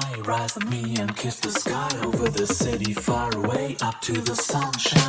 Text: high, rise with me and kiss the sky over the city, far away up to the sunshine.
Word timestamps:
high, 0.00 0.20
rise 0.20 0.54
with 0.54 0.68
me 0.68 0.96
and 0.98 1.16
kiss 1.16 1.40
the 1.40 1.50
sky 1.50 1.88
over 2.04 2.28
the 2.28 2.46
city, 2.46 2.92
far 2.92 3.34
away 3.36 3.76
up 3.80 4.00
to 4.02 4.12
the 4.12 4.34
sunshine. 4.34 5.06